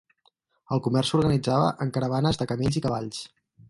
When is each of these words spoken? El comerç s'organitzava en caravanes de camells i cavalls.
El 0.77 0.81
comerç 0.87 1.13
s'organitzava 1.13 1.69
en 1.87 1.95
caravanes 1.99 2.43
de 2.43 2.53
camells 2.55 2.83
i 2.83 2.89
cavalls. 2.89 3.27